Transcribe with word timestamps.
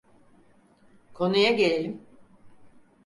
Konuya 1.13 1.51
gelelim. 1.51 2.01